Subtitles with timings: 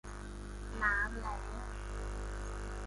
[0.81, 1.41] น้ำแล้ง